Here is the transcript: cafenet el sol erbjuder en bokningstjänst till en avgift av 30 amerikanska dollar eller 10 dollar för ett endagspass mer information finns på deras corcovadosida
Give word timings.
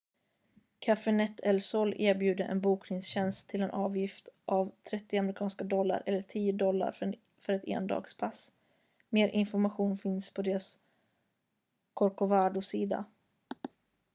cafenet 0.79 1.39
el 1.43 1.61
sol 1.63 1.93
erbjuder 1.97 2.45
en 2.45 2.59
bokningstjänst 2.61 3.49
till 3.49 3.61
en 3.61 3.71
avgift 3.71 4.29
av 4.45 4.71
30 4.89 5.17
amerikanska 5.17 5.63
dollar 5.63 6.03
eller 6.05 6.21
10 6.21 6.51
dollar 6.51 6.91
för 7.39 7.53
ett 7.53 7.63
endagspass 7.67 8.53
mer 9.09 9.29
information 9.29 9.97
finns 9.97 10.33
på 10.33 10.41
deras 10.41 10.79
corcovadosida 11.93 13.05